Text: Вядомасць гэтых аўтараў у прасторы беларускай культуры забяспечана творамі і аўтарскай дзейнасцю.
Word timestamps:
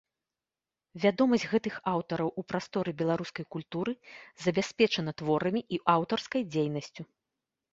Вядомасць 1.03 1.45
гэтых 1.51 1.75
аўтараў 1.91 2.31
у 2.41 2.43
прасторы 2.53 2.91
беларускай 3.01 3.45
культуры 3.57 3.93
забяспечана 4.47 5.11
творамі 5.23 5.61
і 5.79 5.81
аўтарскай 5.97 6.41
дзейнасцю. 6.57 7.01